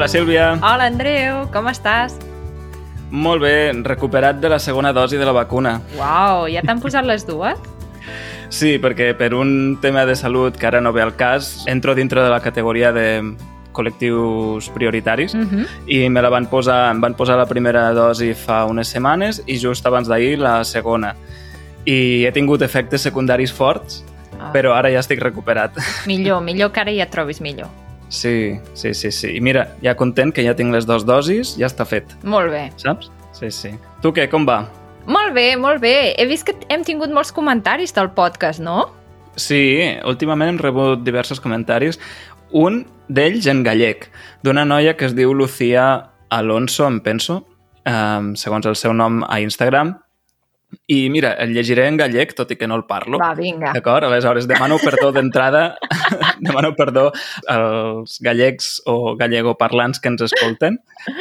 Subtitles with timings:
[0.00, 0.54] Hola, Sílvia.
[0.64, 2.14] Hola, Andreu, com estàs?
[3.12, 5.74] Molt bé, recuperat de la segona dosi de la vacuna.
[5.98, 7.58] Uau, ja t'han posat les dues?
[8.48, 12.24] Sí, perquè per un tema de salut que ara no ve al cas, entro dintre
[12.24, 13.34] de la categoria de
[13.76, 15.66] col·lectius prioritaris Uh -huh.
[15.86, 19.58] i me la van posar, em van posar la primera dosi fa unes setmanes i
[19.60, 21.14] just abans d'ahir la segona.
[21.84, 24.02] I he tingut efectes secundaris forts,
[24.40, 24.50] Ah.
[24.50, 25.72] però ara ja estic recuperat.
[26.06, 27.68] Millor, millor que ara ja et trobis millor.
[28.10, 29.30] Sí, sí, sí, sí.
[29.36, 32.66] I mira, ja content que ja tinc les dues dosis, ja està fet, Molt bé.
[32.76, 33.08] saps?
[33.32, 33.70] Sí, sí.
[34.02, 34.64] Tu què, com va?
[35.06, 36.12] Molt bé, molt bé.
[36.18, 38.90] He vist que hem tingut molts comentaris del podcast, no?
[39.38, 42.00] Sí, últimament hem rebut diversos comentaris.
[42.50, 44.08] Un d'ells en gallec,
[44.42, 47.44] d'una noia que es diu Lucía Alonso, em penso,
[47.86, 49.94] um, segons el seu nom a Instagram.
[50.86, 53.18] I mira, el llegiré en gallec, tot i que no el parlo.
[53.22, 53.72] Va, vinga.
[53.74, 54.06] D'acord?
[54.06, 55.76] Aleshores, demano perdó d'entrada,
[56.40, 57.10] demano perdó
[57.46, 60.80] als gallecs o gallego-parlants que ens escolten,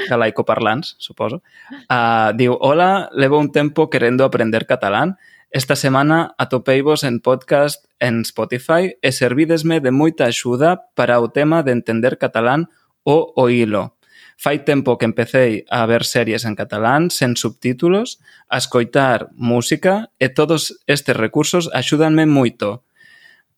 [0.10, 1.42] galaico-parlants, suposo.
[1.86, 5.18] Uh, diu, hola, llevo un tiempo queriendo aprender catalán.
[5.52, 11.66] Esta semana atopei-vos en podcast en Spotify e servidesme de moita axuda para o tema
[11.66, 12.70] de entender catalán
[13.02, 13.99] o oílo.
[14.40, 20.32] Fai tempo que empecei a ver series en catalán sen subtítulos, a escoitar música e
[20.32, 22.88] todos estes recursos axúdanme moito.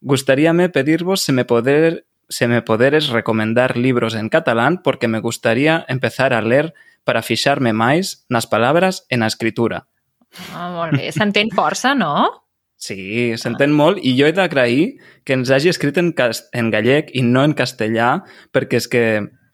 [0.01, 5.85] Gustaríame pedirvos se me poder se me poderes recomendar libros en catalán porque me gustaría
[5.85, 6.73] empezar a ler
[7.05, 9.85] para fixarme máis nas palabras e na escritura.
[10.49, 11.13] Ah, molt bé.
[11.13, 12.41] S'entén força, no?
[12.73, 13.77] Sí, s'entén ah.
[13.85, 14.97] molt i jo he d'agrair
[15.29, 19.05] que ens hagi escrit en, en gallec i no en castellà perquè és que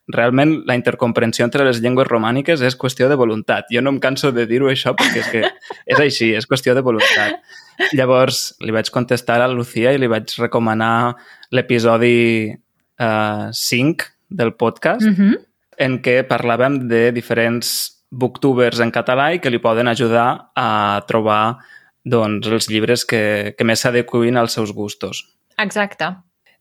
[0.07, 3.67] realment la intercomprensió entre les llengües romàniques és qüestió de voluntat.
[3.73, 5.41] Jo no em canso de dir-ho això perquè és que
[5.85, 7.41] és així, és qüestió de voluntat.
[7.97, 11.15] Llavors li vaig contestar a la Lucía i li vaig recomanar
[11.51, 12.53] l'episodi
[12.99, 15.35] uh, 5 del podcast Uh -huh.
[15.77, 21.57] en què parlàvem de diferents booktubers en català i que li poden ajudar a trobar
[22.03, 25.25] doncs, els llibres que, que més s'adequin als seus gustos.
[25.57, 26.15] Exacte.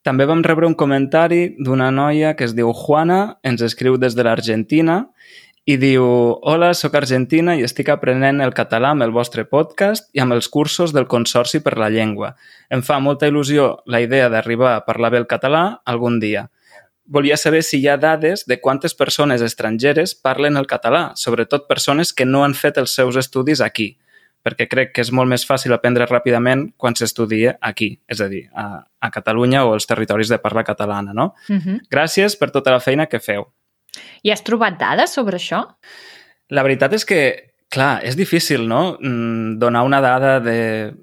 [0.06, 4.22] També vam rebre un comentari d'una noia que es diu Juana, ens escriu des de
[4.22, 5.00] l'Argentina
[5.66, 6.04] i diu
[6.46, 10.46] Hola, sóc argentina i estic aprenent el català amb el vostre podcast i amb els
[10.46, 12.36] cursos del Consorci per la Llengua.
[12.70, 16.46] Em fa molta il·lusió la idea d'arribar a parlar bé el català algun dia.
[17.06, 22.12] Volia saber si hi ha dades de quantes persones estrangeres parlen el català, sobretot persones
[22.12, 23.96] que no han fet els seus estudis aquí,
[24.46, 28.44] perquè crec que és molt més fàcil aprendre ràpidament quan s'estudia aquí, és a dir,
[28.54, 31.32] a, a Catalunya o als territoris de parla catalana, no?
[31.48, 31.80] Uh -huh.
[31.90, 33.48] Gràcies per tota la feina que feu.
[34.22, 35.64] I has trobat dades sobre això?
[36.48, 40.94] La veritat és que, clar, és difícil, no?, Mm, donar una dada de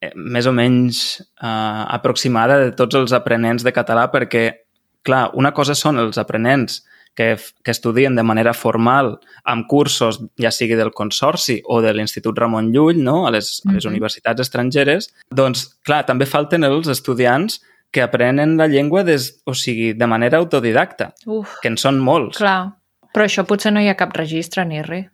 [0.00, 4.64] eh, més o menys eh, aproximada de tots els aprenents de català perquè,
[5.02, 6.84] clar, una cosa són els aprenents
[7.16, 9.16] que, que estudien de manera formal
[9.48, 13.24] amb cursos, ja sigui del Consorci o de l'Institut Ramon Llull, no?
[13.26, 18.68] a, les, a les universitats estrangeres, doncs, clar, també falten els estudiants que aprenen la
[18.68, 22.38] llengua des, o sigui, de manera autodidacta, Uf, que en són molts.
[22.42, 22.76] clar.
[23.16, 25.06] Però això potser no hi ha cap registre ni res.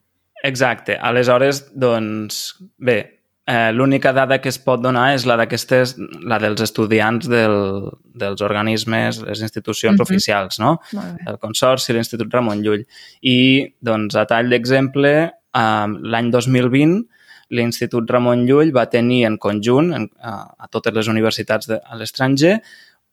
[0.42, 0.96] Exacte.
[0.98, 6.60] Aleshores, doncs, bé, eh, l'única dada que es pot donar és la d'aquestes, la dels
[6.62, 10.02] estudiants del, dels organismes, les institucions Mhm.
[10.02, 10.80] oficials, no?
[11.26, 12.86] El Consorci, l'Institut Ramon Llull.
[13.22, 17.06] I, doncs, a tall d'exemple, eh, l'any 2020
[17.50, 21.96] l'Institut Ramon Llull va tenir en conjunt, en, a, a totes les universitats de, a
[21.96, 22.62] l'estranger,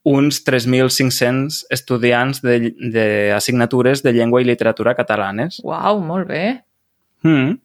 [0.02, 5.60] uns 3.500 estudiants de- d'assignatures de, de llengua i literatura catalanes.
[5.62, 6.62] Uau, molt bé.
[7.22, 7.58] Mm.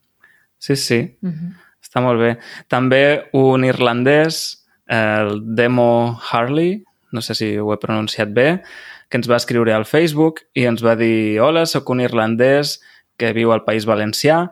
[0.59, 1.53] Sí, sí, Uh -huh.
[1.95, 2.33] Està molt bé.
[2.67, 4.59] També un irlandès,
[4.91, 6.83] el Demo Harley,
[7.15, 8.61] no sé si ho he pronunciat bé,
[9.07, 12.81] que ens va escriure al Facebook i ens va dir Hola, sóc un irlandès
[13.15, 14.49] que viu al País Valencià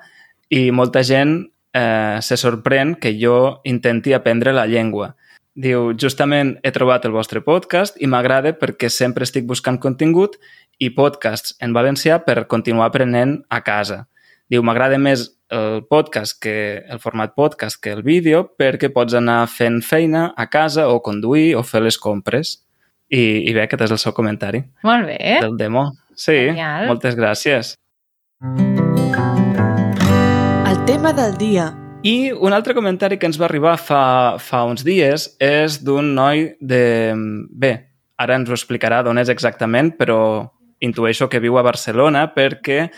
[0.50, 5.18] i molta gent eh, se sorprèn que jo intenti aprendre la llengua.
[5.54, 10.40] Diu, justament he trobat el vostre podcast i m'agrada perquè sempre estic buscant contingut
[10.80, 14.06] i podcasts en valencià per continuar aprenent a casa.
[14.54, 19.48] Diu, m'agrada més el podcast que el format podcast que el vídeo perquè pots anar
[19.50, 22.60] fent feina a casa o conduir o fer les compres.
[23.10, 25.18] I, i bé, aquest és el seu comentari Molt bé.
[25.42, 25.88] del demo.
[26.14, 26.86] Sí, Genial.
[26.86, 27.74] moltes gràcies.
[30.70, 31.72] El tema del dia.
[32.06, 36.52] I un altre comentari que ens va arribar fa, fa uns dies és d'un noi
[36.62, 36.84] de...
[37.50, 37.74] Bé,
[38.22, 40.52] ara ens ho explicarà d'on és exactament, però
[40.84, 42.90] intueixo que viu a Barcelona perquè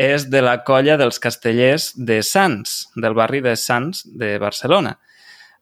[0.00, 4.94] és de la colla dels castellers de Sants, del barri de Sants de Barcelona.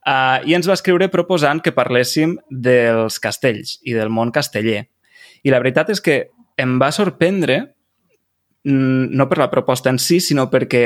[0.07, 4.85] Uh, I ens va escriure proposant que parléssim dels castells i del món casteller.
[5.43, 6.21] I la veritat és que
[6.59, 7.59] em va sorprendre
[8.63, 10.85] mm, no per la proposta en si, sinó perquè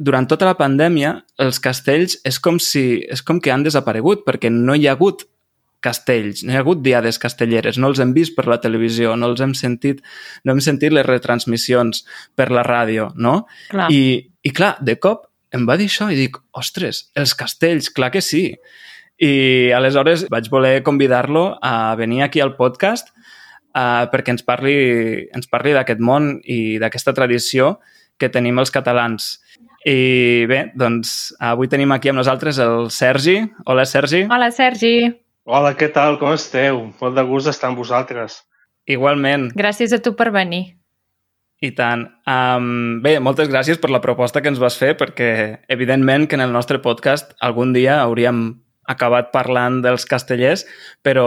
[0.00, 4.48] durant tota la pandèmia els castells és com, si, és com que han desaparegut, perquè
[4.48, 5.26] no hi ha hagut
[5.84, 9.30] castells, no hi ha hagut diades castelleres, no els hem vist per la televisió, no
[9.32, 10.02] els hem sentit,
[10.44, 12.04] no hem sentit les retransmissions
[12.36, 13.44] per la ràdio, no?
[13.72, 13.88] Clar.
[13.92, 18.12] I, I clar, de cop em va dir això i dic, ostres, els castells, clar
[18.14, 18.44] que sí.
[19.20, 19.32] I
[19.76, 23.10] aleshores vaig voler convidar-lo a venir aquí al podcast
[23.74, 24.76] uh, perquè ens parli,
[25.36, 27.74] ens parli d'aquest món i d'aquesta tradició
[28.20, 29.38] que tenim els catalans.
[29.88, 33.40] I bé, doncs avui tenim aquí amb nosaltres el Sergi.
[33.64, 34.26] Hola, Sergi.
[34.28, 34.94] Hola, Sergi.
[35.50, 36.14] Hola, què tal?
[36.20, 36.76] Com esteu?
[37.00, 38.36] Molt de gust estar amb vosaltres.
[38.86, 39.48] Igualment.
[39.58, 40.76] Gràcies a tu per venir.
[41.58, 42.04] I tant.
[42.30, 45.32] Um, bé, moltes gràcies per la proposta que ens vas fer, perquè
[45.74, 48.44] evidentment que en el nostre podcast algun dia hauríem
[48.94, 50.68] acabat parlant dels castellers,
[51.02, 51.26] però,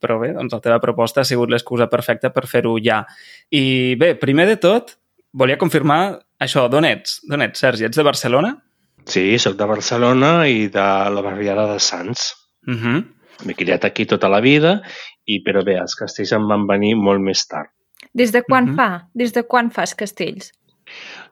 [0.00, 3.04] però bé, doncs la teva proposta ha sigut l'excusa perfecta per fer-ho ja.
[3.52, 4.96] I bé, primer de tot,
[5.36, 6.02] volia confirmar
[6.40, 7.20] això, d'on ets?
[7.28, 7.90] D'on ets, Sergi?
[7.92, 8.56] Ets de Barcelona?
[9.04, 12.32] Sí, sóc de Barcelona i de la barriada de Sants.
[12.64, 13.02] Uh -huh.
[13.44, 14.80] M'he criat aquí tota la vida,
[15.26, 17.70] i però bé, els castells em van venir molt més tard.
[18.14, 18.76] Des de quan Mhm.
[18.76, 19.08] fa?
[19.14, 20.52] Des de quan fas castells?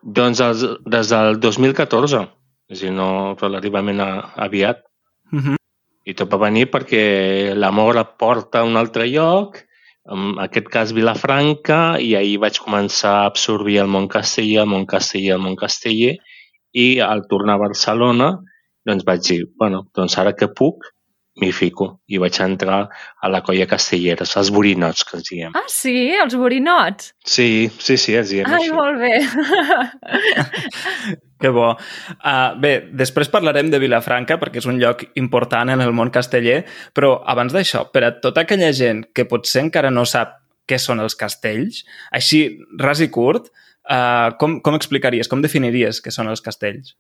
[0.03, 2.29] Doncs els, des del 2014,
[2.71, 4.79] és a dir, no relativament a, aviat.
[5.33, 5.57] Uh -huh.
[6.07, 9.59] I tot va venir perquè l'amor et porta a un altre lloc,
[10.07, 14.87] en aquest cas Vilafranca, i ahir vaig començar a absorbir el món casteller, el món
[14.87, 16.17] casteller, el món casteller,
[16.73, 18.39] i al tornar a Barcelona
[18.87, 20.85] doncs vaig dir, bueno, doncs ara que puc,
[21.41, 21.89] m'hi fico.
[22.09, 25.57] I vaig entrar a la colla castelleres, els borinots, que ens diem.
[25.57, 25.97] Ah, sí?
[26.15, 27.15] Els borinots?
[27.25, 28.73] Sí, sí, sí, els diem Ai, així.
[28.77, 29.15] molt bé.
[31.41, 31.71] Que bo.
[31.73, 36.67] Uh, bé, després parlarem de Vilafranca, perquè és un lloc important en el món casteller,
[36.93, 40.37] però abans d'això, per a tota aquella gent que potser encara no sap
[40.69, 41.81] què són els castells,
[42.13, 42.43] així,
[42.79, 43.49] ras i curt,
[43.91, 46.95] uh, com, com explicaries, com definiries què són els castells?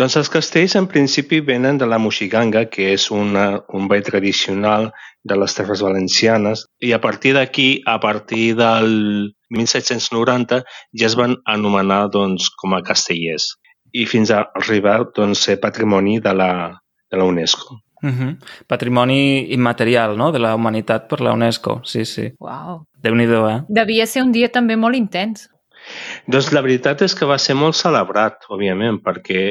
[0.00, 4.90] Doncs els castells en principi venen de la moxiganga, que és una, un ball tradicional
[5.24, 10.64] de les Terres Valencianes, i a partir d'aquí, a partir del 1790,
[11.00, 13.54] ja es van anomenar doncs, com a castellers,
[13.94, 16.52] i fins a arribar doncs, a ser patrimoni de la,
[17.10, 17.80] de la UNESCO.
[18.04, 18.36] Uh -huh.
[18.66, 21.80] Patrimoni immaterial, no?, de la humanitat per la UNESCO.
[21.84, 22.32] Sí, sí.
[22.38, 22.84] Uau.
[23.02, 23.62] Déu-n'hi-do, eh?
[23.68, 25.48] Devia ser un dia també molt intens.
[26.30, 29.44] Doncs la veritat és que va ser molt celebrat, òbviament, perquè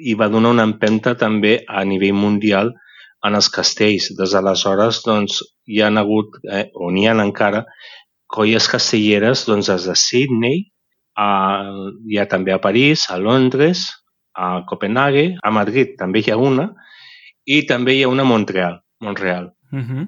[0.00, 2.72] hi va donar una empenta també a nivell mundial
[3.26, 4.10] en els castells.
[4.18, 7.64] Des d'aleshores, doncs, hi han hagut, eh, o n'hi ha encara,
[8.30, 10.62] colles castelleres doncs, des de Sydney,
[11.16, 11.30] a,
[12.08, 13.88] hi ha també a París, a Londres,
[14.36, 16.70] a Copenhague, a Madrid també hi ha una,
[17.44, 18.80] i també hi ha una a Montreal.
[19.00, 19.52] Montreal.
[19.72, 20.06] Uh -huh.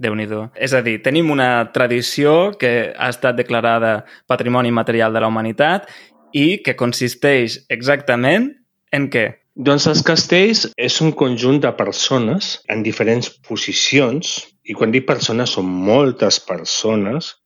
[0.00, 0.48] Déu-n'hi-do.
[0.58, 4.00] És a dir, tenim una tradició que ha estat declarada
[4.30, 5.86] Patrimoni Material de la Humanitat
[6.34, 8.50] i que consisteix exactament
[8.94, 9.28] en què?
[9.54, 14.34] Doncs els castells és un conjunt de persones en diferents posicions,
[14.66, 17.36] i quan dic persones són moltes persones,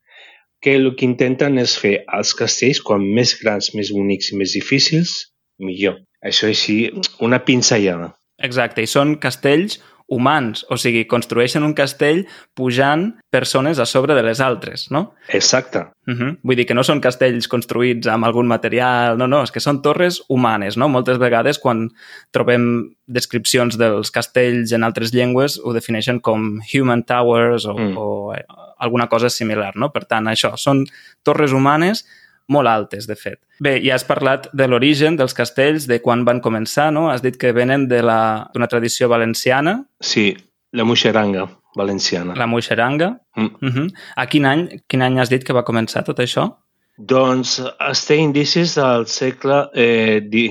[0.65, 4.57] que el que intenten és fer els castells com més grans, més bonics i més
[4.57, 5.13] difícils,
[5.61, 6.01] millor.
[6.25, 6.79] Això és així,
[7.21, 8.15] una pinzellada.
[8.43, 9.77] Exacte, i són castells
[10.09, 12.23] humans, o sigui, construeixen un castell
[12.57, 15.15] pujant persones a sobre de les altres, no?
[15.29, 15.85] Exacte.
[16.09, 16.39] Uh -huh.
[16.43, 19.83] Vull dir que no són castells construïts amb algun material, no, no, és que són
[19.83, 20.89] torres humanes, no?
[20.89, 21.91] Moltes vegades quan
[22.31, 27.91] trobem descripcions dels castells en altres llengües ho defineixen com human towers o, mm.
[27.91, 27.99] Mm.
[27.99, 28.45] o eh,
[28.79, 29.93] alguna cosa similar, no?
[29.93, 30.87] Per tant, això, són
[31.23, 32.07] torres humanes
[32.49, 33.39] molt altes, de fet.
[33.61, 37.11] Bé, ja has parlat de l'origen dels castells, de quan van començar, no?
[37.11, 40.37] Has dit que venen de la- d'una tradició valenciana, Sí,
[40.73, 42.35] la muixeranga valenciana.
[42.35, 43.21] la moixeranga.
[43.37, 43.45] Mm.
[43.61, 43.93] Uh -huh.
[44.17, 46.57] A quin any, quin any has dit que va començar tot això?
[46.99, 50.49] Doncs es té indicis del segle eh, di,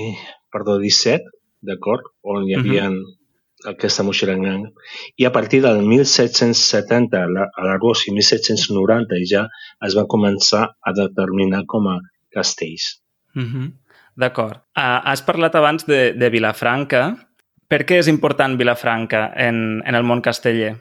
[0.50, 1.20] perdó, XVII,
[1.60, 2.90] d'acord, on hi havia
[3.66, 4.54] aquesta moixeranga.
[5.16, 9.48] I a partir del 1770 a la- a l'Argos i 1790 ja
[9.86, 11.98] es va començar a determinar com a
[12.30, 13.02] castells.
[13.34, 13.72] Uh -huh.
[14.16, 14.56] D'acord.
[14.76, 17.16] Uh, has parlat abans de, de Vilafranca.
[17.68, 20.76] Per què és important Vilafranca en, en el món casteller?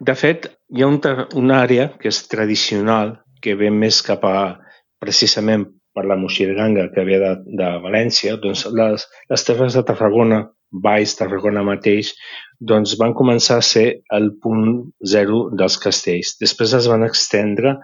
[0.00, 1.00] De fet, hi ha un,
[1.34, 4.58] una àrea que és tradicional, que ve més cap a,
[4.98, 10.50] precisament per la moixeranga que ve de, de València, doncs les, les terres de Tarragona,
[10.70, 12.12] Baix, Tarragona mateix,
[12.60, 13.86] doncs van començar a ser
[14.16, 16.36] el punt zero dels castells.
[16.42, 17.76] Després es van extendre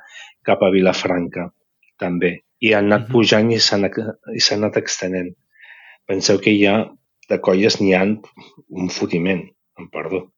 [0.47, 1.49] cap a Vilafranca,
[1.99, 2.37] també.
[2.63, 5.35] I han anat pujant i s'han i s'han anat extenent.
[6.07, 6.79] Penseu que hi ha,
[7.29, 9.43] de colles n'hi ha un fotiment,
[9.81, 10.29] em perdó.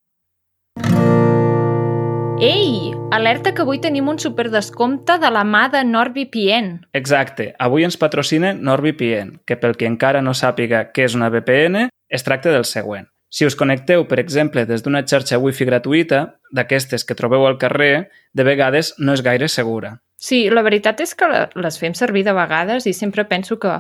[2.39, 6.67] Ei, Alerta que avui tenim un superdescompte de la mà de NordVPN.
[6.99, 7.55] Exacte.
[7.59, 12.25] Avui ens patrocina NordVPN, que pel que encara no sàpiga què és una VPN, es
[12.25, 13.09] tracta del següent.
[13.29, 18.09] Si us connecteu, per exemple, des d'una xarxa wifi gratuïta, d'aquestes que trobeu al carrer,
[18.33, 19.99] de vegades no és gaire segura.
[20.17, 23.77] Sí, la veritat és que les fem servir de vegades i sempre penso que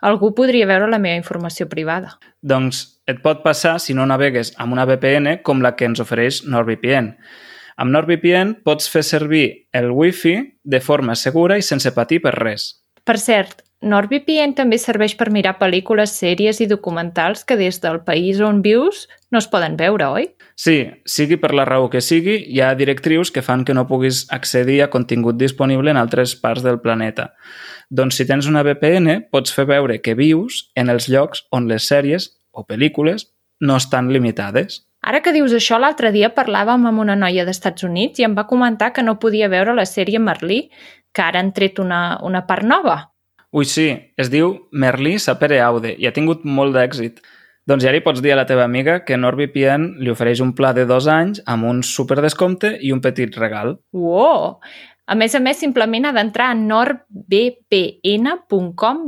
[0.00, 2.14] algú podria veure la meva informació privada.
[2.40, 6.44] Doncs et pot passar si no navegues amb una VPN com la que ens ofereix
[6.46, 7.10] NordVPN.
[7.76, 12.70] Amb NordVPN pots fer servir el Wi-Fi de forma segura i sense patir per res.
[13.04, 18.40] Per cert, NordVPN també serveix per mirar pel·lícules, sèries i documentals que des del país
[18.40, 20.30] on vius no es poden veure, oi?
[20.56, 24.24] Sí, sigui per la raó que sigui, hi ha directrius que fan que no puguis
[24.32, 27.32] accedir a contingut disponible en altres parts del planeta.
[27.90, 31.86] Doncs si tens una VPN, pots fer veure que vius en els llocs on les
[31.90, 33.28] sèries o pel·lícules
[33.60, 34.84] no estan limitades.
[35.04, 38.48] Ara que dius això, l'altre dia parlàvem amb una noia d'Estats Units i em va
[38.48, 40.68] comentar que no podia veure la sèrie Merlí,
[41.12, 43.13] que ara han tret una, una part nova.
[43.54, 43.86] Ui, sí,
[44.18, 47.20] es diu Merlí Sapere Aude i ha tingut molt d'èxit.
[47.70, 50.72] Doncs ja li pots dir a la teva amiga que NordVPN li ofereix un pla
[50.74, 53.78] de dos anys amb un superdescompte i un petit regal.
[53.94, 54.58] Wow!
[55.06, 57.36] A més a més, simplement ha d'entrar a nordvpn.com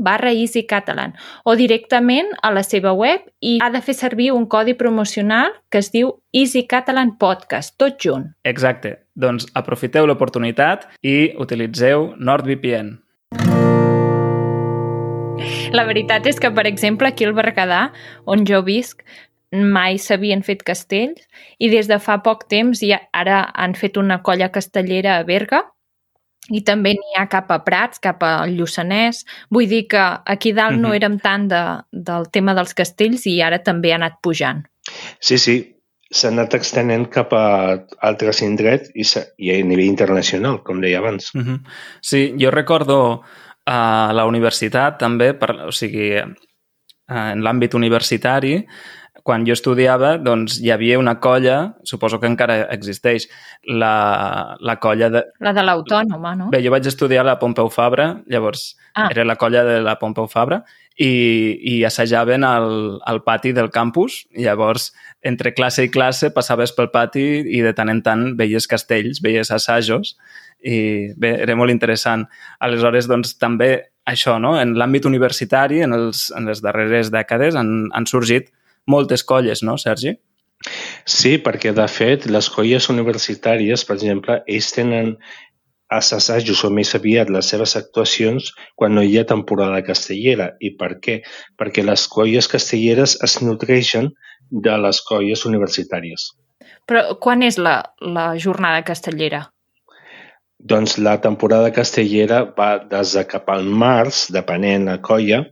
[0.04, 4.74] barra easycatalan o directament a la seva web i ha de fer servir un codi
[4.76, 8.30] promocional que es diu Easy Catalan Podcast, tot junt.
[8.44, 9.10] Exacte.
[9.16, 13.05] Doncs aprofiteu l'oportunitat i utilitzeu NordVPN.
[15.76, 17.90] La veritat és que, per exemple, aquí al Berguedà,
[18.24, 19.02] on jo visc,
[19.52, 21.22] mai s'havien fet castells
[21.62, 25.62] i des de fa poc temps ja ara han fet una colla castellera a Berga
[26.50, 29.24] i també n'hi ha cap a Prats, cap al Lluçanès.
[29.50, 30.88] Vull dir que aquí dalt mm -hmm.
[30.88, 34.62] no érem tant de, del tema dels castells i ara també ha anat pujant.
[35.20, 35.74] Sí, sí,
[36.10, 39.02] s'ha anat extenent cap a altres indrets i,
[39.38, 41.34] i a nivell internacional, com deia abans.
[41.34, 41.58] Mm -hmm.
[42.00, 43.22] Sí, jo recordo
[43.66, 48.60] a la universitat també, per, o sigui, en l'àmbit universitari,
[49.26, 53.26] quan jo estudiava, doncs hi havia una colla, suposo que encara existeix,
[53.66, 55.24] la, la colla de...
[55.42, 56.50] La de l'Autònoma, no?
[56.54, 59.08] Bé, jo vaig estudiar a la Pompeu Fabra, llavors ah.
[59.10, 60.62] era la colla de la Pompeu Fabra,
[60.96, 61.10] i,
[61.60, 62.70] i assajaven al,
[63.04, 64.22] al pati del campus.
[64.32, 64.92] Llavors,
[65.26, 69.50] entre classe i classe, passaves pel pati i de tant en tant veies castells, veies
[69.52, 70.14] assajos,
[70.64, 72.26] i bé, era molt interessant.
[72.60, 73.70] Aleshores, doncs, també
[74.06, 74.54] això, no?
[74.60, 78.52] en l'àmbit universitari, en, els, en les darreres dècades, han, han sorgit
[78.86, 80.14] moltes colles, no, Sergi?
[81.06, 85.16] Sí, perquè, de fet, les colles universitàries, per exemple, ells tenen
[85.92, 90.52] els assajos o més aviat les seves actuacions quan no hi ha temporada castellera.
[90.58, 91.20] I per què?
[91.58, 94.10] Perquè les colles castelleres es nutreixen
[94.50, 96.32] de les colles universitàries.
[96.86, 99.44] Però quan és la, la jornada castellera?
[100.58, 105.42] Doncs la temporada castellera va des de cap al març, depenent la colla,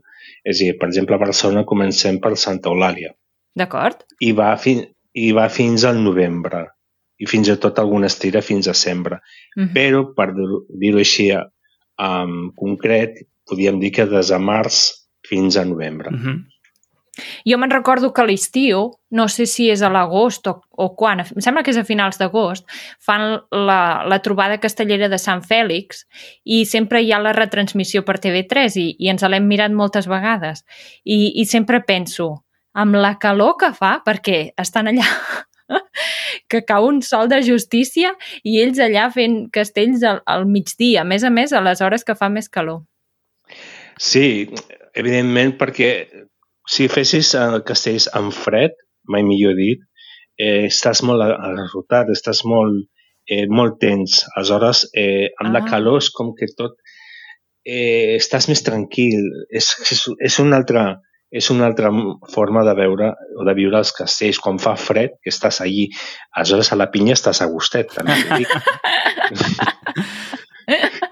[0.44, 3.12] és a dir, per exemple, a Barcelona comencem per Santa Eulàlia.
[3.56, 4.02] D'acord.
[4.20, 4.78] I, va fi,
[5.14, 6.64] I va fins al novembre.
[7.20, 9.20] I fins i tot alguna estira fins a sembre.
[9.54, 9.68] Uh mhm.
[9.68, 9.74] -huh.
[9.74, 14.90] Però, per dir-ho així en concret, podríem dir que des de març
[15.28, 16.10] fins a novembre.
[16.10, 16.40] Uh.
[17.46, 21.22] Jo me'n recordo que a l'estiu, no sé si és a l'agost o, o quan,
[21.22, 22.66] em sembla que és a finals d'agost,
[23.02, 23.80] fan la,
[24.10, 26.04] la trobada castellera de Sant Fèlix
[26.44, 30.64] i sempre hi ha la retransmissió per TV3 i, i ens l'hem mirat moltes vegades.
[31.04, 32.44] I, I sempre penso,
[32.74, 35.06] amb la calor que fa, perquè estan allà
[36.50, 41.08] que cau un sol de justícia i ells allà fent castells al, al migdia, a
[41.08, 42.82] més a més a les hores que fa més calor.
[44.00, 44.50] Sí,
[44.98, 45.90] evidentment perquè
[46.66, 48.76] si fessis eh, castells en fred,
[49.10, 49.82] mai millor dit,
[50.40, 52.86] eh, estàs molt arrotat, estàs molt,
[53.28, 54.22] eh, molt tens.
[54.34, 55.54] Aleshores, eh, amb ah.
[55.58, 56.78] la calor és com que tot...
[57.64, 59.22] Eh, estàs més tranquil.
[59.48, 60.84] És, és, és una altra
[61.34, 61.88] és una altra
[62.30, 63.08] forma de veure
[63.40, 64.38] o de viure els castells.
[64.38, 65.88] Quan fa fred, que estàs allí,
[66.36, 68.54] aleshores a la pinya estàs a gustet, també dic.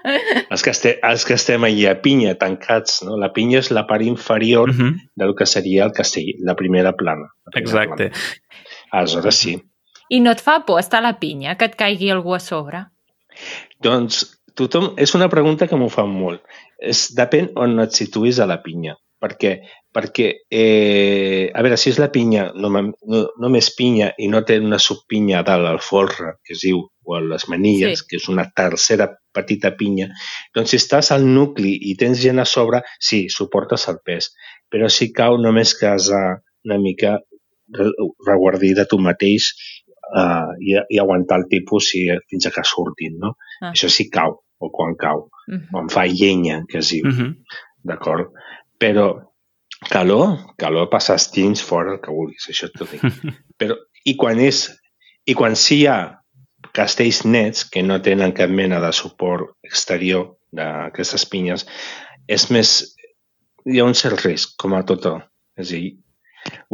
[0.03, 3.17] Els, que estem, els que estem allà a pinya, tancats, no?
[3.19, 4.93] La pinya és la part inferior uh -huh.
[5.15, 7.29] del que seria el castell, la primera plana.
[7.45, 8.09] La primera Exacte.
[8.09, 8.67] Plana.
[8.91, 9.61] Aleshores, sí.
[10.09, 12.85] I no et fa por estar a la pinya, que et caigui algú a sobre?
[13.81, 14.93] Doncs tothom...
[14.97, 16.43] És una pregunta que m'ho fan molt.
[16.77, 18.95] És, depèn on et situïs a la pinya.
[19.23, 19.53] Perquè,
[19.95, 24.57] perquè eh, a veure, si és la pinya, no, no, només pinya i no té
[24.59, 28.07] una subpinya a dalt, al folre, que es diu, o a les manilles, sí.
[28.09, 30.09] que és una tercera petita pinya,
[30.55, 34.33] doncs si estàs al nucli i tens gent a sobre, sí, suportes el pes.
[34.71, 36.19] Però si cau només casa
[36.65, 37.17] una mica
[38.27, 39.49] reguardí de tu mateix
[40.15, 43.35] uh, i, i aguantar el tipus si, fins a que surtin, no?
[43.61, 43.71] Ah.
[43.71, 45.65] Això sí cau, o quan cau, Mhm.
[45.71, 47.33] quan fa llenya, que es diu, Uh -huh.
[47.83, 48.29] d'acord?
[48.81, 49.07] Però
[49.89, 53.03] calor, calor passa estins fora, el que vulguis, això t'ho dic.
[53.59, 54.65] Però, i quan és,
[55.27, 55.97] i quan sí hi ha
[56.73, 61.67] castells nets que no tenen cap mena de suport exterior d'aquestes pinyes,
[62.27, 62.73] és més,
[63.67, 65.05] hi ha un cert risc, com a tot.
[65.59, 65.93] És a dir,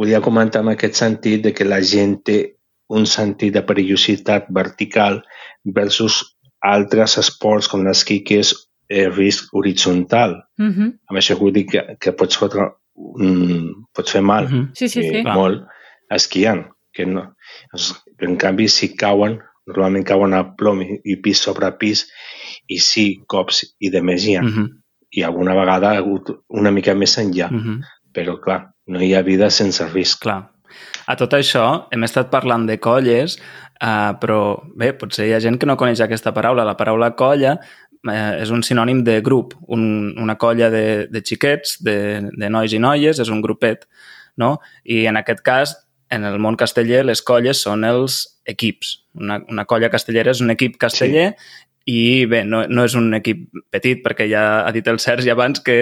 [0.00, 2.40] volia comentar en aquest sentit de que la gent té
[2.90, 5.20] un sentit de perillositat vertical
[5.64, 6.22] versus
[6.66, 8.54] altres esports com l'esquí que és
[8.90, 10.34] eh, risc horitzontal.
[10.58, 10.90] Mhm.
[11.08, 12.66] Amb això vull dir que, que pots, fotre,
[12.96, 14.68] mm, pots fer mal Uh -huh.
[14.74, 15.16] Sí, sí, sí.
[15.16, 15.66] eh, molt
[16.10, 16.66] esquiant.
[16.92, 17.36] Que no.
[18.18, 22.08] En canvi, si cauen, normalment cauen a plom i, i pis sobre pis,
[22.66, 24.42] i sí, cops i de més hi ha.
[24.42, 24.68] Uh -huh.
[25.10, 27.48] I alguna vegada ha hagut una mica més enllà.
[27.50, 27.80] Uh -huh.
[28.12, 30.22] Però, clar, no hi ha vida sense risc.
[30.22, 30.50] Clar.
[31.06, 33.38] A tot això, hem estat parlant de colles,
[33.82, 36.64] uh, però bé, potser hi ha gent que no coneix aquesta paraula.
[36.64, 37.58] La paraula colla
[38.08, 41.96] eh, és un sinònim de grup, un, una colla de, de xiquets, de,
[42.30, 43.86] de nois i noies, és un grupet,
[44.40, 44.58] no?
[44.84, 45.76] I en aquest cas,
[46.10, 48.96] en el món casteller, les colles són els equips.
[49.20, 51.32] Una, una colla castellera és un equip casteller
[51.90, 55.62] i bé, no, no és un equip petit perquè ja ha dit el Sergi abans
[55.64, 55.78] que,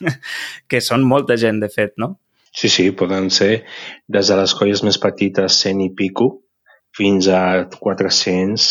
[0.70, 2.16] que són molta gent, de fet, no?
[2.54, 3.64] Sí, sí, poden ser
[4.08, 6.30] des de les colles més petites, 100 i pico,
[6.96, 8.64] fins a 400,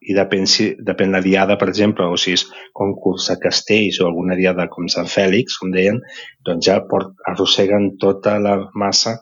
[0.00, 4.06] i depèn, si, depèn la diada, per exemple, o si és concurs a castells o
[4.06, 6.00] alguna diada com Sant Fèlix, com deien,
[6.46, 9.18] doncs ja port, arrosseguen tota la massa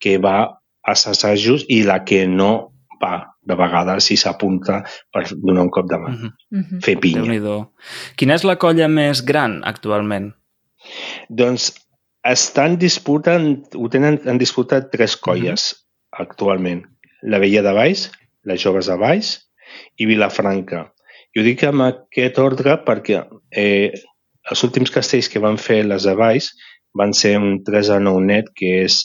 [0.00, 2.72] que va als assajos i la que no
[3.02, 4.82] va, de vegades, si s'apunta
[5.12, 6.32] per donar un cop de mà, Uh -huh.
[6.50, 6.80] Mhm.
[6.82, 7.22] fer pinya.
[7.22, 7.72] Déu-n'hi-do.
[8.16, 10.34] Quina és la colla més gran actualment?
[11.28, 11.74] Doncs
[12.24, 16.84] estan disputant, ho tenen en disputa tres colles actualment.
[17.22, 18.10] La Vella de Baix,
[18.44, 19.47] les Joves de Baix
[19.96, 20.86] i Vilafranca.
[21.34, 23.92] I ho dic amb aquest ordre perquè eh,
[24.50, 26.50] els últims castells que van fer les de Baix
[26.96, 29.00] van ser un 3 a 9 net que és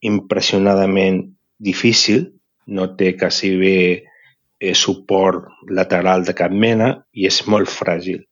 [0.00, 1.24] impressionadament
[1.58, 2.28] difícil,
[2.66, 3.78] no té quasi bé
[4.60, 8.22] eh, suport lateral de cap mena i és molt fràgil.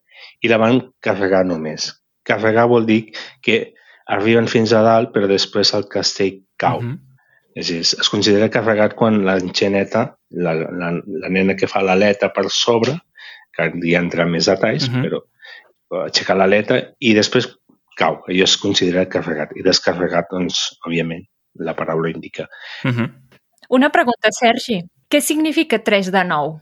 [0.43, 1.91] I la van carregar només.
[2.27, 3.03] Carregar vol dir
[3.43, 3.75] que
[4.07, 6.81] arriben fins a dalt però després el castell cau.
[6.81, 6.99] Uh -huh.
[7.57, 12.49] És dir, es considera carregat quan l'enxaneta, la, la, la nena que fa l'aleta per
[12.51, 12.97] sobre,
[13.57, 15.05] que hi entra més detalls, uh Mhm.
[15.05, 15.09] -huh.
[15.89, 17.47] però aixeca l'aleta i després
[17.97, 18.23] cau.
[18.29, 19.51] Allò es considera carregat.
[19.57, 21.25] I descarregat, doncs, òbviament,
[21.59, 22.47] la paraula indica.
[22.85, 23.11] Uh -huh.
[23.71, 24.83] Una pregunta, Sergi.
[25.09, 26.61] Què significa 3 de 9?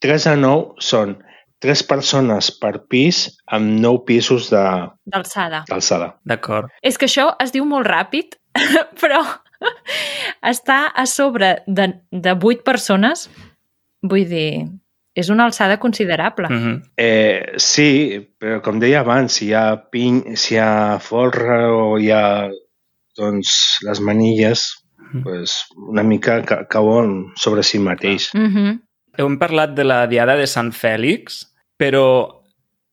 [0.00, 1.16] 3 a 9 són
[1.58, 5.64] tres persones per pis amb 9 pisos de- D'alçada.
[5.68, 6.18] d'alçada.
[6.24, 6.68] D'acord.
[6.82, 8.36] És que això es diu molt ràpid,
[9.00, 9.22] però
[10.46, 13.28] està a sobre de, de 8 persones.
[14.02, 14.66] Vull dir,
[15.16, 16.48] és una alçada considerable.
[16.48, 16.82] Uh -huh.
[16.96, 21.98] Eh, sí, però com deia abans, si hi ha, piny, si hi ha folre o
[21.98, 22.50] hi ha
[23.16, 24.82] doncs, les manilles,
[25.12, 25.22] Mhm.
[25.22, 28.30] pues, una mica ca cauen sobre si mateix.
[28.34, 28.80] Mm -hmm.
[29.18, 31.46] Hem parlat de la Diada de Sant Fèlix,
[31.78, 32.42] però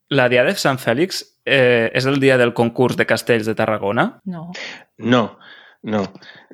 [0.09, 4.21] la Diada de Sant Fèlix eh, és el dia del concurs de castells de Tarragona?
[4.23, 4.51] No.
[4.97, 5.37] No,
[5.83, 6.03] no.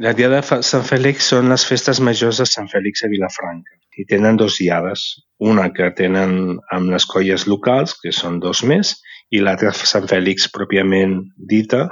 [0.02, 3.78] La Diada de Sant Fèlix són les festes majors de Sant Fèlix a Vilafranca.
[4.00, 5.06] I tenen dos diades.
[5.44, 8.96] Una que tenen amb les colles locals, que són dos més,
[9.30, 11.20] i l'altra Sant Fèlix pròpiament
[11.52, 11.86] dita,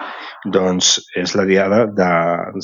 [0.54, 2.12] doncs és la diada de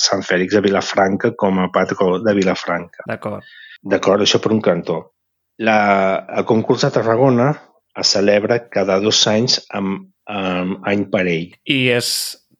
[0.02, 3.06] Sant Fèlix de Vilafranca com a patró de Vilafranca.
[3.10, 3.46] D'acord.
[3.84, 5.00] D'acord, això per un cantó.
[5.62, 5.78] La,
[6.34, 7.52] el concurs de Tarragona
[8.00, 11.52] es celebra cada dos anys amb, amb any parell.
[11.70, 12.10] I és,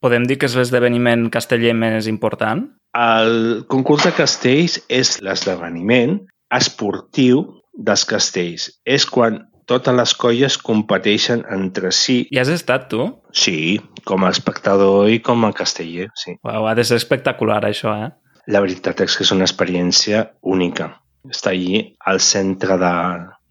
[0.04, 2.66] podem dir que és l'esdeveniment casteller més important?
[2.94, 6.20] El concurs de castells és l'esdeveniment
[6.54, 8.70] esportiu dels castells.
[8.86, 9.40] És quan
[9.70, 12.20] totes les colles competeixen entre si.
[12.30, 13.08] Hi has estat, tu?
[13.32, 16.36] Sí, com a espectador i com a casteller, sí.
[16.44, 18.12] Uau, ha de ser espectacular, això, eh?
[18.52, 20.90] La veritat és que és una experiència única.
[21.32, 21.80] Està allí
[22.12, 22.96] al centre de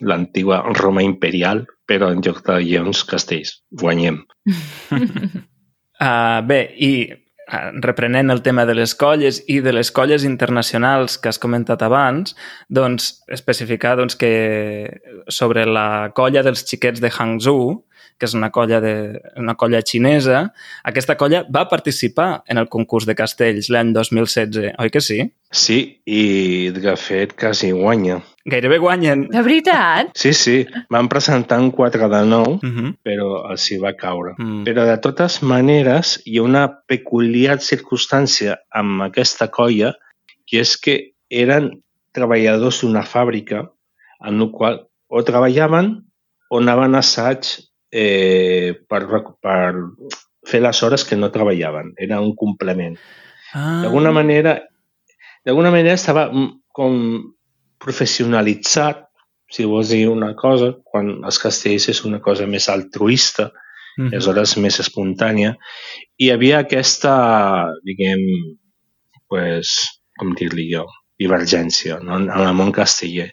[0.04, 3.62] l'antiga Roma imperial, però en lloc de lleons, castells.
[3.80, 4.20] Guanyem.
[6.02, 11.14] Uh, bé, i uh, reprenent el tema de les colles i de les colles internacionals
[11.14, 12.34] que has comentat abans,
[12.66, 14.32] doncs especificar doncs, que
[15.30, 17.84] sobre la colla dels xiquets de Hangzhou,
[18.18, 20.48] que és una colla, de, una colla xinesa,
[20.90, 25.20] aquesta colla va participar en el concurs de castells l'any 2016, oi que sí?
[25.54, 28.20] Sí, i de fet quasi guanya.
[28.44, 29.28] Gairebé guanyen.
[29.30, 30.10] De veritat?
[30.18, 32.94] Sí, sí, van presentar un 4 de 9, Uh -huh.
[33.04, 34.34] però els hi va caure.
[34.38, 34.64] mm.
[34.64, 39.94] Però de totes maneres hi ha una peculiar circumstància amb aquesta colla
[40.46, 41.70] que és que eren
[42.12, 43.70] treballadors d'una fàbrica
[44.24, 46.02] en el qual o treballaven
[46.50, 47.44] o anaven a assaig
[47.90, 49.06] eh, per,
[49.40, 49.74] per
[50.46, 51.92] fer les hores que no treballaven.
[51.96, 52.98] Era un complement.
[53.54, 54.62] Ah, D'alguna manera,
[55.44, 56.30] d'alguna manera estava
[56.72, 57.34] com
[57.82, 59.04] professionalitzat,
[59.52, 63.50] si vols dir una cosa, quan els castells és una cosa més altruista,
[63.98, 64.12] mhm.
[64.12, 65.54] aleshores més espontània,
[66.16, 67.14] i hi havia aquesta,
[67.84, 68.24] diguem,
[69.28, 69.76] pues,
[70.18, 70.86] com dir-li jo,
[71.20, 72.18] divergència no?
[72.22, 73.30] en el món casteller.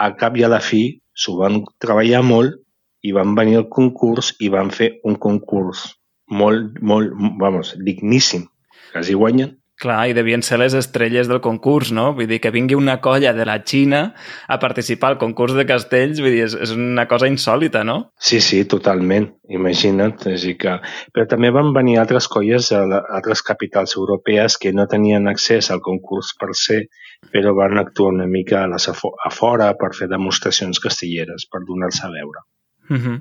[0.00, 2.58] A cap i a la fi s'ho van treballar molt
[3.02, 5.84] i van venir al concurs i van fer un concurs
[6.32, 8.46] molt, molt, vamos, digníssim.
[8.92, 9.56] Quasi guanyen.
[9.82, 12.12] Clar, i devien ser les estrelles del concurs, no?
[12.14, 14.02] Vull dir, que vingui una colla de la Xina
[14.46, 17.96] a participar al concurs de castells, vull dir, és, és una cosa insòlita, no?
[18.14, 19.26] Sí, sí, totalment.
[19.50, 20.22] Imagina't.
[20.30, 20.76] És que...
[21.10, 25.72] Però també van venir altres colles a la- altres capitals europees que no tenien accés
[25.74, 26.84] al concurs per ser,
[27.34, 31.64] però van actuar una mica a, les afo a fora per fer demostracions castelleres, per
[31.66, 32.46] donar-se a veure.
[32.88, 33.18] Mhm.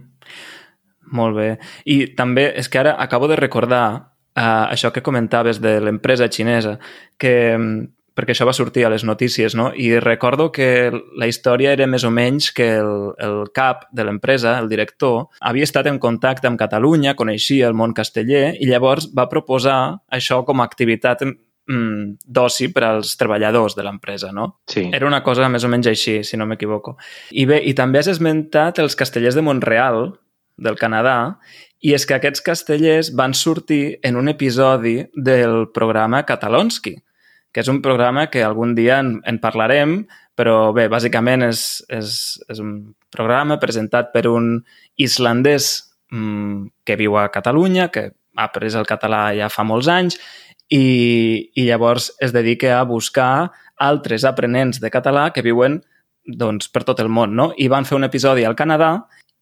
[1.11, 1.49] Molt bé.
[1.89, 6.77] I també, és que ara acabo de recordar uh, això que comentaves de l'empresa xinesa,
[7.17, 9.71] que, mm, perquè això va sortir a les notícies, no?
[9.73, 14.57] I recordo que la història era més o menys que el, el cap de l'empresa,
[14.59, 19.29] el director, havia estat en contacte amb Catalunya, coneixia el món casteller i llavors va
[19.31, 24.57] proposar això com a activitat mm, d'oci per als treballadors de l'empresa, no?
[24.67, 26.97] Sí, Era una cosa més o menys així, si no m'equivoco.
[27.31, 30.11] I bé, i també has esmentat els castellers de Montreal,
[30.61, 31.39] del Canadà,
[31.81, 36.95] i és que aquests castellers van sortir en un episodi del programa Catalonski,
[37.51, 40.03] que és un programa que algun dia en, en parlarem,
[40.37, 42.13] però bé, bàsicament és, és,
[42.49, 44.53] és un programa presentat per un
[45.01, 45.73] islandès
[46.13, 50.19] mm, que viu a Catalunya, que ha après el català ja fa molts anys,
[50.71, 55.81] i, i llavors es dedica a buscar altres aprenents de català que viuen
[56.23, 57.51] doncs, per tot el món, no?
[57.57, 58.93] I van fer un episodi al Canadà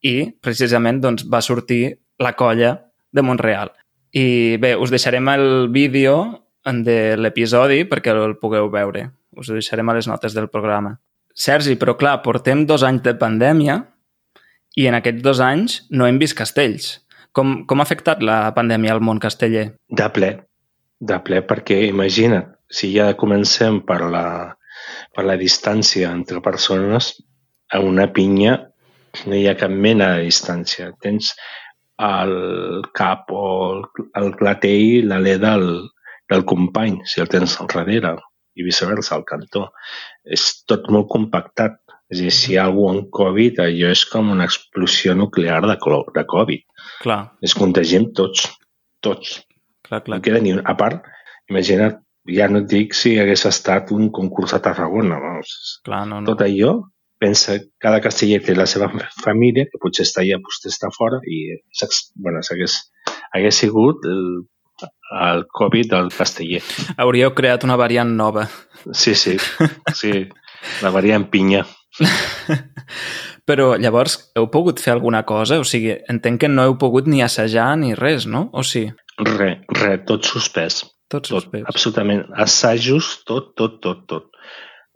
[0.02, 3.72] i precisament doncs, va sortir la colla de Montreal.
[4.12, 6.46] I bé, us deixarem el vídeo
[6.86, 9.08] de l'episodi perquè el pugueu veure.
[9.38, 10.98] Us ho deixarem a les notes del programa.
[11.34, 13.80] Sergi, però clar, portem dos anys de pandèmia
[14.76, 17.00] i en aquests dos anys no hem vist castells.
[17.32, 19.72] Com, com ha afectat la pandèmia al món casteller?
[19.90, 20.32] de ple,
[21.00, 24.26] de ple, perquè imagina't, si ja comencem per la,
[25.16, 27.14] per la distància entre persones,
[27.72, 28.58] a una pinya
[29.26, 30.92] no hi ha cap mena de distància.
[31.02, 31.32] Tens
[32.00, 33.86] el cap o el,
[34.22, 35.68] el clatell, l'alè del,
[36.32, 38.16] del company, si el tens al darrere,
[38.56, 39.68] i viceversa, al cantó.
[40.24, 41.80] És tot molt compactat.
[42.10, 45.62] És a dir, si hi ha algú amb Covid, allò és com una explosió nuclear
[45.68, 45.76] de,
[46.16, 46.64] de Covid.
[47.04, 48.48] Clar, Es contagiem tots,
[49.06, 49.40] tots.
[49.86, 50.18] clar, clar.
[50.18, 50.64] No queda ni un.
[50.66, 51.06] A part,
[51.52, 55.20] imagina't, ja no et dic si hagués estat un concurs a Tarragona.
[55.22, 55.82] Vamos.
[55.86, 56.32] clar no, no.
[56.32, 56.74] Tot allò,
[57.20, 58.90] pensa, cada casteller té la seva
[59.24, 61.60] família, que potser està allà, potser està fora, i
[62.24, 62.78] bueno, s'hagués
[63.36, 64.24] hagués sigut el,
[65.22, 66.62] el Covid del casteller.
[66.98, 68.48] Hauríeu creat una variant nova.
[68.92, 69.38] Sí, sí,
[69.94, 70.14] sí,
[70.84, 71.66] la variant pinya.
[73.50, 75.58] Però llavors heu pogut fer alguna cosa?
[75.60, 78.48] O sigui, entenc que no heu pogut ni assajar ni res, no?
[78.54, 78.86] O sí?
[79.20, 80.84] Re, re, tot suspès.
[81.10, 81.64] Tot Tot, suspès.
[81.66, 82.28] absolutament.
[82.38, 84.30] Assajos, tot, tot, tot, tot.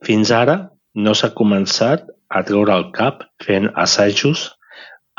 [0.06, 0.60] Fins ara
[0.94, 4.48] no s'ha començat a treure el cap fent assajos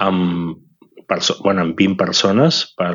[0.02, 0.56] amb,
[1.44, 2.92] bueno, amb 20 persones per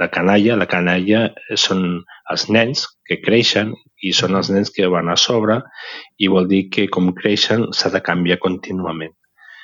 [0.00, 0.58] la canalla.
[0.60, 1.84] La canalla són
[2.32, 3.72] els nens que creixen
[4.04, 5.60] i són els nens que van a sobre
[6.20, 9.14] i vol dir que com creixen s'ha de canviar contínuament.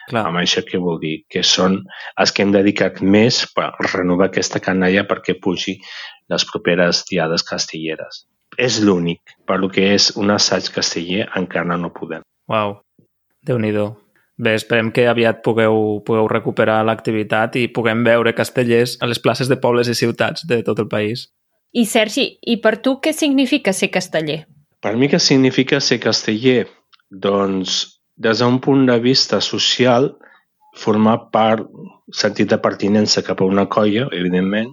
[0.08, 0.24] Clar.
[0.26, 1.22] Amb això què vol dir?
[1.30, 1.78] Que són
[2.18, 5.76] els que hem dedicat més per renovar aquesta canalla perquè pugi
[6.32, 8.24] les properes diades castelleres.
[8.58, 9.36] És l'únic.
[9.46, 12.26] Per lo que és un assaig casteller encara no podem.
[12.50, 12.74] Uau,
[13.42, 13.72] déu nhi
[14.42, 19.48] Bé, esperem que aviat pugueu, pugueu recuperar l'activitat i puguem veure castellers a les places
[19.48, 21.28] de pobles i ciutats de tot el país.
[21.72, 24.42] I Sergi, i per tu què significa ser casteller?
[24.82, 26.64] Per mi què significa ser casteller?
[27.08, 30.10] Doncs, des d'un punt de vista social,
[30.80, 31.68] formar part,
[32.12, 34.72] sentit de pertinença cap a una colla, evidentment,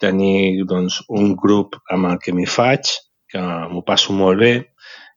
[0.00, 2.88] tenir doncs, un grup amb el que m'hi faig,
[3.30, 4.54] que m'ho passo molt bé,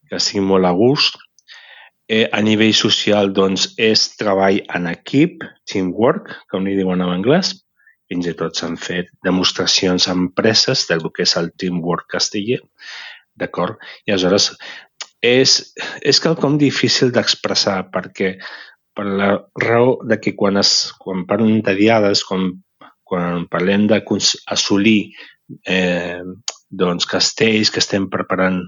[0.09, 1.21] que estic molt a gust.
[2.07, 7.51] Eh, a nivell social, doncs, és treball en equip, teamwork, com li diuen en anglès.
[8.07, 12.61] Fins i tot s'han fet demostracions a empreses del que és el teamwork casteller,
[13.35, 13.75] d'acord?
[14.07, 14.53] I aleshores
[15.19, 15.57] és,
[15.99, 18.37] és quelcom difícil d'expressar perquè
[18.95, 22.49] per la raó de que quan, es, quan parlem de diades, quan,
[23.03, 25.11] quan parlem d'assolir
[25.67, 26.23] eh,
[26.69, 28.63] doncs, castells que estem preparant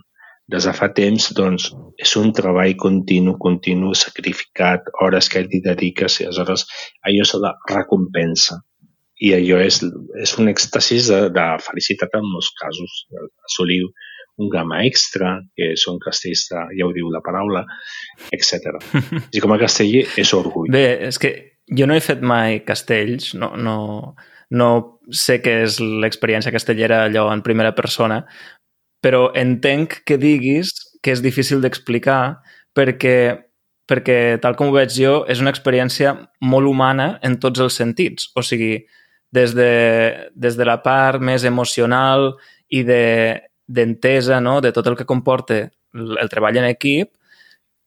[0.50, 1.70] des de fa temps, doncs,
[2.02, 6.66] és un treball continu, continu, sacrificat, hores que t'hi dediques, i aleshores
[7.06, 8.60] allò és la recompensa.
[9.20, 9.82] I allò és,
[10.24, 13.04] és un èxtasis de, de felicitat en molts casos,
[13.46, 13.84] assolir
[14.40, 17.66] un gamma extra, que són castells de, ja ho diu la paraula,
[18.34, 18.80] etc.
[19.36, 20.72] I com a casteller és orgull.
[20.74, 21.34] Bé, és que
[21.70, 23.76] jo no he fet mai castells, no, no,
[24.50, 24.70] no
[25.14, 28.24] sé què és l'experiència castellera allò en primera persona,
[29.02, 32.40] però entenc que diguis que és difícil d'explicar
[32.76, 33.18] perquè,
[33.88, 38.30] perquè, tal com ho veig jo, és una experiència molt humana en tots els sentits.
[38.36, 38.86] O sigui,
[39.32, 42.34] des de, des de la part més emocional
[42.70, 44.60] i d'entesa de, no?
[44.62, 47.14] de tot el que comporta el, el treball en equip,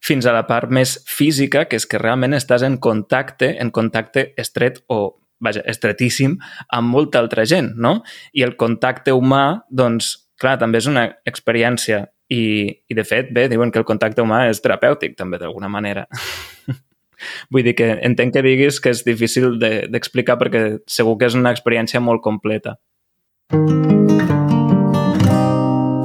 [0.02, 4.32] fins a la part més física, que és que realment estàs en contacte, en contacte
[4.40, 6.36] estret o vaja, estretíssim
[6.74, 8.00] amb molta altra gent, no?
[8.34, 12.42] I el contacte humà, doncs, clar, també és una experiència i,
[12.88, 16.06] i de fet, bé, diuen que el contacte humà és terapèutic també d'alguna manera.
[17.54, 21.38] Vull dir que entenc que diguis que és difícil d'explicar de, perquè segur que és
[21.38, 22.78] una experiència molt completa.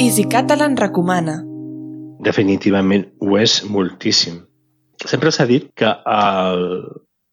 [0.04, 1.40] Easy Catalan recomana.
[2.24, 4.44] Definitivament ho és moltíssim.
[5.06, 6.64] Sempre s'ha dit que el,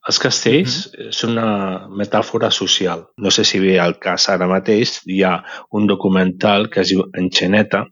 [0.09, 1.09] els castells mm -hmm.
[1.09, 1.49] és una
[1.89, 3.07] metàfora social.
[3.17, 7.05] No sé si ve al cas ara mateix, hi ha un documental que es diu
[7.13, 7.87] Enxeneta,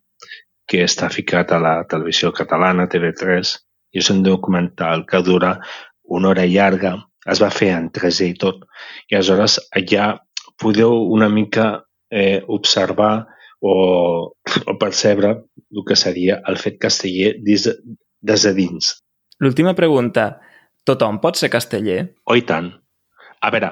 [0.66, 3.56] que està ficat a la televisió catalana, TV3,
[3.92, 5.58] i és un documental que dura
[6.04, 6.96] una hora llarga,
[7.26, 8.64] es va fer en 3D i tot,
[9.10, 10.18] i aleshores allà
[10.58, 13.26] podeu una mica eh, observar
[13.60, 13.74] o,
[14.66, 15.30] o percebre
[15.70, 17.68] el que seria el fet casteller des,
[18.20, 18.96] des de dins.
[19.38, 20.40] L'última pregunta.
[20.88, 22.08] Tothom pot ser casteller?
[22.26, 22.72] Oh, i tant.
[23.42, 23.70] A veure,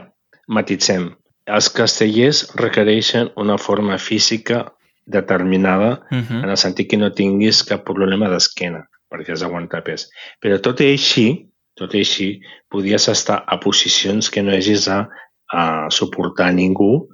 [0.48, 1.10] matitzem.
[1.50, 4.64] Els castellers requereixen una forma física
[5.06, 6.26] determinada uh mhm.
[6.28, 6.42] -huh.
[6.44, 10.08] en el sentit que no tinguis cap problema d'esquena perquè has d'aguantar pes.
[10.40, 11.26] Però tot i així,
[11.74, 15.08] tot i així, podies estar a posicions que no hagis a,
[15.52, 17.08] a suportar ningú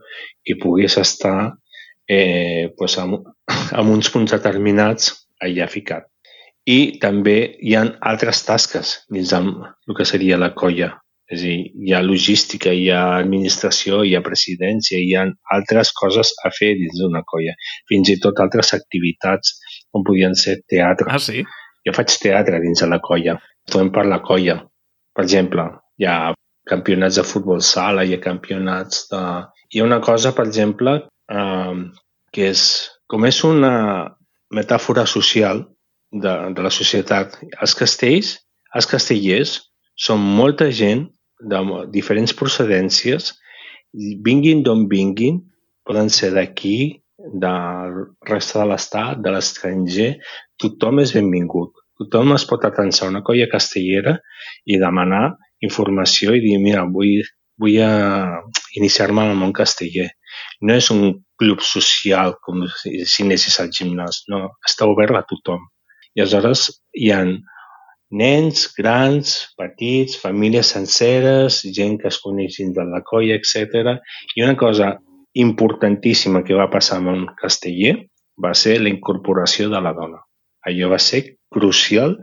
[0.45, 1.57] i puguis estar
[2.09, 3.25] eh, pues, amb,
[3.73, 6.05] amb uns punts determinats allà ficat.
[6.67, 9.51] I també hi ha altres tasques dins del,
[9.87, 10.95] el que seria la colla.
[11.27, 15.25] És a dir, hi ha logística, hi ha administració, hi ha presidència, hi ha
[15.57, 17.55] altres coses a fer dins d'una colla.
[17.91, 19.57] Fins i tot altres activitats,
[19.91, 21.11] com podien ser teatre.
[21.11, 21.43] Ah, sí?
[21.87, 23.37] Jo faig teatre dins de la colla.
[23.67, 24.61] Trobem per la colla.
[25.15, 25.67] Per exemple,
[25.99, 26.35] hi ha
[26.71, 29.23] campionats de futbol sala, hi ha campionats de...
[29.75, 30.99] Hi ha una cosa, per exemple,
[31.31, 31.79] eh,
[32.35, 32.67] que és,
[33.11, 33.73] com és una
[34.55, 35.65] metàfora social,
[36.23, 37.39] de, de la societat.
[37.63, 38.37] Els castells,
[38.77, 39.57] els castellers,
[39.97, 41.07] són molta gent
[41.41, 41.61] de
[41.93, 43.33] diferents procedències,
[44.25, 45.41] vinguin d'on vinguin,
[45.87, 47.97] poden ser d'aquí, del
[48.29, 50.11] resta de l'estat, de l'estranger,
[50.61, 51.73] tothom és benvingut.
[51.97, 54.19] Tothom es pot atensar una colla castellera
[54.69, 55.31] i demanar
[55.65, 57.25] informació i dir, mira, vull,
[57.61, 58.43] vull uh,
[58.77, 60.11] iniciar-me en el món casteller.
[60.61, 65.65] No és un club social com si anessis al gimnàs, no, està obert a tothom.
[66.17, 67.21] I aleshores hi ha
[68.17, 73.99] nens, grans, petits, famílies senceres, gent que es coneix dins de la colla, etc.
[74.37, 74.95] I una cosa
[75.37, 77.97] importantíssima que va passar amb un casteller
[78.43, 80.23] va ser la incorporació de la dona.
[80.67, 82.17] Allò va ser crucial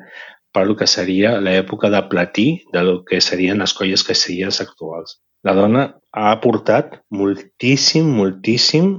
[0.53, 5.19] per el que seria l'època de platí del que serien les colles castellers actuals.
[5.43, 8.93] La dona ha aportat moltíssim, moltíssim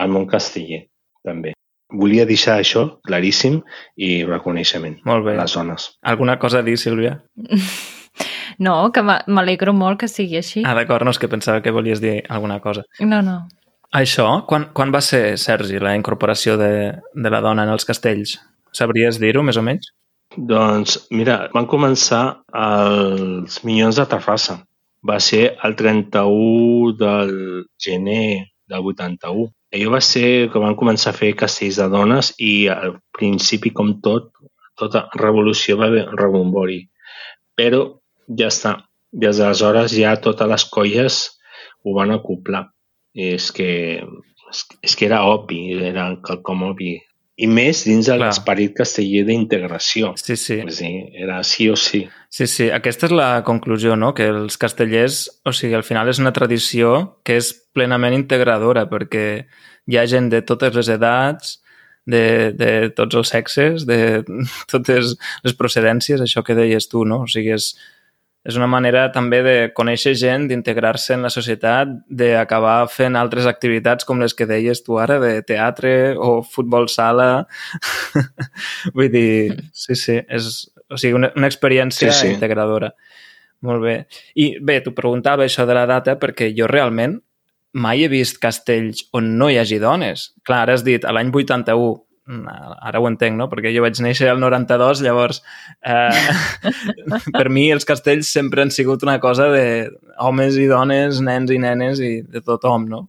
[0.00, 0.86] al món casteller,
[1.26, 1.56] també
[1.92, 3.60] volia deixar això claríssim
[3.96, 5.36] i reconeixement molt bé.
[5.36, 5.90] a les zones.
[6.02, 7.22] Alguna cosa a dir, Sílvia?
[8.60, 10.60] No, que m'alegro molt que sigui així.
[10.66, 12.82] Ah, d'acord, no, és que pensava que volies dir alguna cosa.
[13.00, 13.46] No, no.
[13.96, 16.72] Això, quan, quan va ser, Sergi, la incorporació de,
[17.14, 18.36] de la dona en els castells?
[18.76, 19.88] Sabries dir-ho, més o menys?
[20.36, 24.60] Doncs, mira, van començar els Minyons de Terrassa.
[25.08, 27.32] Va ser el 31 del
[27.80, 32.68] gener del 81 allò va ser que van començar a fer castells de dones i
[32.72, 34.32] al principi, com tot,
[34.78, 36.80] tota revolució va haver rebombori.
[37.56, 37.82] Però
[38.38, 38.76] ja està.
[39.10, 41.20] Des d'aleshores ja totes les colles
[41.82, 42.68] ho van acoplar.
[43.14, 43.70] És que,
[44.86, 46.94] és que era obvi, era quelcom obvi.
[47.40, 50.12] I més dins de l'esperit casteller d'integració.
[50.20, 50.60] Sí, sí.
[50.76, 50.90] sí.
[51.16, 52.02] Era sí o sí.
[52.28, 52.68] Sí, sí.
[52.74, 54.12] Aquesta és la conclusió, no?
[54.16, 59.24] Que els castellers, o sigui, al final és una tradició que és plenament integradora perquè
[59.90, 61.56] hi ha gent de totes les edats,
[62.10, 64.22] de, de tots els sexes, de
[64.72, 67.22] totes les procedències, això que deies tu, no?
[67.24, 67.72] O sigui, és,
[68.46, 74.08] és una manera també de conèixer gent, d'integrar-se en la societat, d'acabar fent altres activitats
[74.08, 77.46] com les que deies tu ara, de teatre o futbol sala.
[78.96, 80.50] Vull dir, sí, sí, és
[80.90, 82.34] o sigui, una, una experiència sí, sí.
[82.34, 82.94] integradora.
[83.66, 83.96] Molt bé.
[84.40, 87.18] I bé, t'ho preguntava això de la data perquè jo realment
[87.72, 90.30] mai he vist castells on no hi hagi dones.
[90.46, 92.00] Clar, ara has dit, a l'any 81,
[92.30, 93.48] ara ho entenc, no?
[93.50, 95.42] Perquè jo vaig néixer al 92, llavors
[95.82, 96.34] eh,
[97.36, 99.64] per mi els castells sempre han sigut una cosa de
[100.18, 103.06] homes i dones, nens i nenes i de tothom, no?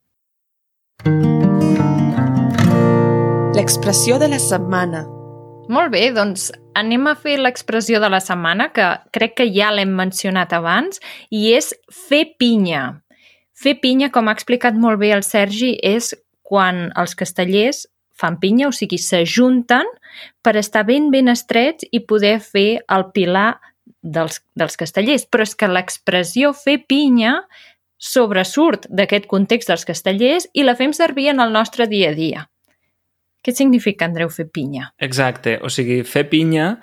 [3.56, 5.06] L'expressió de la setmana.
[5.72, 9.92] Molt bé, doncs anem a fer l'expressió de la setmana, que crec que ja l'hem
[9.96, 11.72] mencionat abans, i és
[12.08, 13.02] fer pinya.
[13.54, 16.14] Fer pinya, com ha explicat molt bé el Sergi, és
[16.52, 17.86] quan els castellers
[18.22, 19.90] fan pinya, o sigui, s'ajunten
[20.46, 23.56] per estar ben, ben estrets i poder fer el pilar
[24.02, 25.26] dels, dels castellers.
[25.26, 27.40] Però és que l'expressió fer pinya
[28.02, 32.48] sobresurt d'aquest context dels castellers i la fem servir en el nostre dia a dia.
[33.42, 34.92] Què significa, Andreu, fer pinya?
[35.02, 36.76] Exacte, o sigui, fer pinya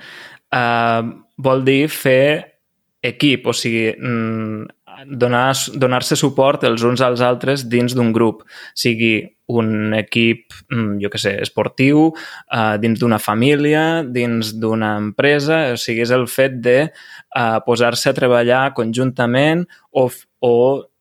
[0.55, 1.03] eh,
[1.39, 2.59] vol dir fer
[3.03, 8.43] equip, o sigui, mm, donar-se donar suport els uns als altres dins d'un grup,
[8.75, 12.13] sigui un equip, mm, jo que sé, esportiu,
[12.53, 18.11] uh, dins d'una família, dins d'una empresa, o sigui, és el fet de uh, posar-se
[18.11, 20.09] a treballar conjuntament o,
[20.41, 20.55] o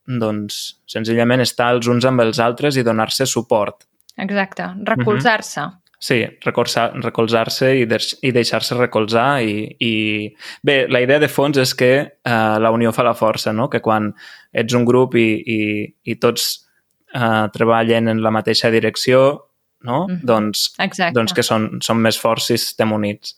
[0.07, 3.83] doncs, senzillament estar els uns amb els altres i donar-se suport.
[4.17, 5.61] Exacte, recolzar-se.
[5.61, 5.86] Mm -hmm.
[5.99, 9.93] Sí, recolzar-se i, de i deixar-se recolzar i, i...
[10.61, 13.65] Bé, la idea de fons és que eh, la unió fa la força, no?
[13.73, 14.11] Que quan
[14.53, 15.59] ets un grup i, i,
[16.05, 16.45] i tots
[17.17, 19.23] eh, treballen en la mateixa direcció,
[19.81, 20.05] no?
[20.05, 20.21] Mm -hmm.
[20.23, 21.17] doncs, Exacte.
[21.17, 23.35] doncs que són, són més forts si estem units.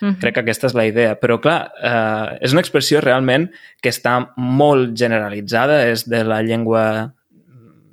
[0.00, 0.20] Mm -hmm.
[0.20, 1.14] Crec que aquesta és la idea.
[1.20, 7.14] Però, clar, eh, és una expressió realment que està molt generalitzada, és de la llengua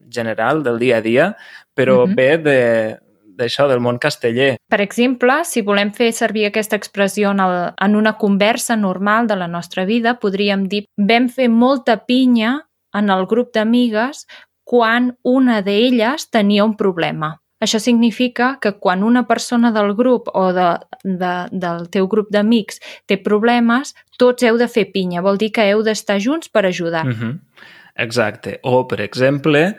[0.10, 1.36] general, del dia a dia,
[1.75, 2.15] però mm -hmm.
[2.15, 2.99] ve de,
[3.38, 4.56] d'això, del món casteller.
[4.69, 9.38] Per exemple, si volem fer servir aquesta expressió en, el, en una conversa normal de
[9.39, 12.62] la nostra vida, podríem dir vam fer molta pinya
[12.97, 14.26] en el grup d'amigues
[14.67, 17.38] quan una d'elles tenia un problema.
[17.63, 20.67] Això significa que quan una persona del grup o de,
[21.04, 22.78] de, del teu grup d'amics
[23.10, 25.23] té problemes, tots heu de fer pinya.
[25.26, 27.06] Vol dir que heu d'estar junts per ajudar.
[27.08, 27.34] Uh -huh.
[27.98, 28.60] Exacte.
[28.64, 29.74] O, per exemple,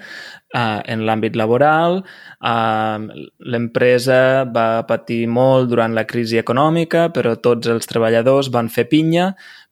[0.49, 1.99] Uh, en l'àmbit laboral,
[2.41, 8.87] uh, l'empresa va patir molt durant la crisi econòmica, però tots els treballadors van fer
[8.89, 9.27] pinya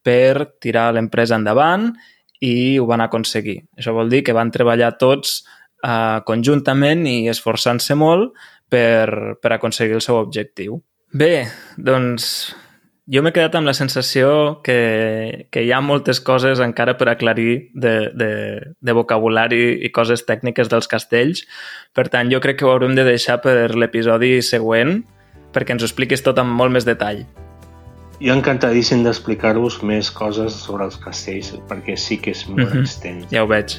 [0.05, 1.87] per tirar l'empresa endavant
[2.45, 3.57] i ho van aconseguir.
[3.73, 5.39] Això vol dir que van treballar tots
[5.81, 8.37] uh, conjuntament i esforçant-se molt
[8.69, 10.77] per, per aconseguir el seu objectiu.
[11.09, 12.51] Bé, doncs
[13.07, 14.29] jo m'he quedat amb la sensació
[14.67, 18.31] que, que hi ha moltes coses encara per aclarir de, de,
[18.83, 21.45] de vocabulari i coses tècniques dels castells.
[21.95, 24.99] Per tant, jo crec que ho haurem de deixar per l'episodi següent
[25.55, 27.23] perquè ens ho expliquis tot amb molt més detall.
[28.19, 32.81] Jo encantadíssim d'explicar-vos més coses sobre els castells, perquè sí que és molt mm -hmm.
[32.81, 33.29] extens.
[33.31, 33.77] Ja ho veig.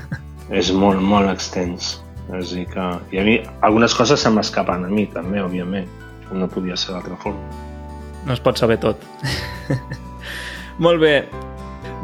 [0.60, 2.00] és molt, molt extens.
[2.38, 2.86] És dir que...
[3.12, 5.88] I a mi, algunes coses se m'escapen a mi, també, òbviament.
[6.32, 7.71] No podia ser d'altra forma
[8.26, 9.02] no es pot saber tot.
[10.84, 11.16] Molt bé,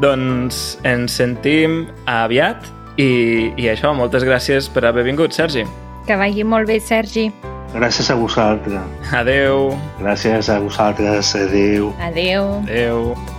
[0.03, 2.67] doncs ens sentim aviat
[2.99, 5.65] i, i això, moltes gràcies per haver vingut, Sergi.
[6.07, 7.29] Que vagi molt bé, Sergi.
[7.69, 9.11] Gràcies a vosaltres.
[9.13, 9.69] Adeu.
[9.99, 11.35] Gràcies a vosaltres.
[11.37, 11.91] Adeu.
[12.01, 12.55] Adeu.
[12.65, 13.38] Adeu.